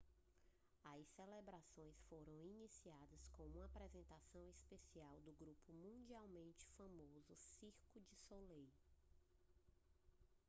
as 0.83 1.05
celebrações 1.09 2.01
foram 2.09 2.41
iniciadas 2.43 3.29
com 3.33 3.43
uma 3.45 3.65
apresentação 3.65 4.49
especial 4.49 5.19
do 5.19 5.31
grupo 5.33 5.71
mundialmente 5.71 6.65
famoso 6.75 7.35
cirque 7.35 7.99
du 7.99 8.15
soleil 8.27 8.67